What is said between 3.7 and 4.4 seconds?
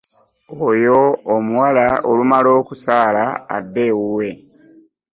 ewuwe.